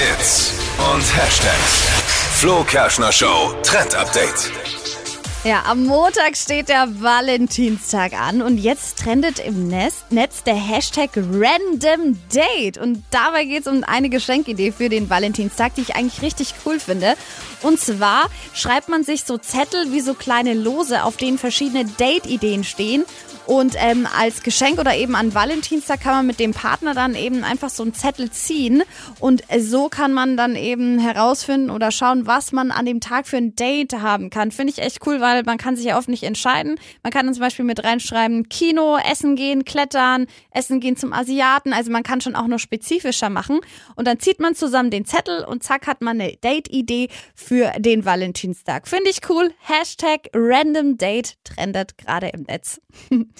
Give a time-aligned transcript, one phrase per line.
[0.00, 1.84] Hits und Hashtags.
[2.38, 4.50] Flo Kerschner Show Trend Update.
[5.44, 10.04] Ja, am Montag steht der Valentinstag an und jetzt trendet im Netz,
[10.44, 12.78] der Hashtag Random Date.
[12.78, 16.80] Und dabei geht es um eine Geschenkidee für den Valentinstag, die ich eigentlich richtig cool
[16.80, 17.14] finde.
[17.60, 22.64] Und zwar schreibt man sich so Zettel wie so kleine Lose, auf denen verschiedene Date-Ideen
[22.64, 23.04] stehen.
[23.50, 27.42] Und ähm, als Geschenk oder eben an Valentinstag kann man mit dem Partner dann eben
[27.42, 28.84] einfach so einen Zettel ziehen.
[29.18, 33.38] Und so kann man dann eben herausfinden oder schauen, was man an dem Tag für
[33.38, 34.52] ein Date haben kann.
[34.52, 36.78] Finde ich echt cool, weil man kann sich ja oft nicht entscheiden.
[37.02, 41.72] Man kann dann zum Beispiel mit reinschreiben, Kino, Essen gehen, Klettern, Essen gehen zum Asiaten.
[41.72, 43.58] Also man kann schon auch noch spezifischer machen.
[43.96, 48.04] Und dann zieht man zusammen den Zettel und zack hat man eine Date-Idee für den
[48.04, 48.86] Valentinstag.
[48.86, 49.52] Finde ich cool.
[49.58, 52.80] Hashtag Random Date trendet gerade im Netz.